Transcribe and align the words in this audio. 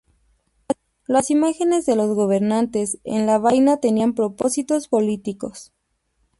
Las 1.05 1.29
imágenes 1.29 1.85
de 1.85 1.95
los 1.95 2.15
gobernantes 2.15 2.97
en 3.03 3.27
la 3.27 3.37
vaina 3.37 3.77
tenían 3.77 4.15
propósitos 4.15 4.87
políticos. 4.87 5.73